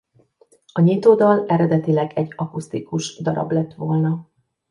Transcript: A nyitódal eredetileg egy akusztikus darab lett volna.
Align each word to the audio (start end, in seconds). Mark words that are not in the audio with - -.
A 0.71 0.81
nyitódal 0.81 1.45
eredetileg 1.47 2.11
egy 2.15 2.33
akusztikus 2.35 3.21
darab 3.21 3.51
lett 3.51 3.73
volna. 3.73 4.29